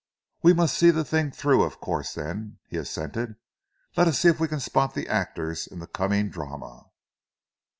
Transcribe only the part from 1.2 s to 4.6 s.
through, of course, then," he assented. "Let us see if we can